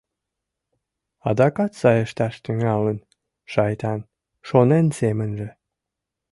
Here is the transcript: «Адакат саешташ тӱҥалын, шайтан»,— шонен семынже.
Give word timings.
«Адакат 1.29 1.71
саешташ 1.79 2.35
тӱҥалын, 2.43 2.99
шайтан»,— 3.53 3.99
шонен 4.47 4.87
семынже. 4.99 5.49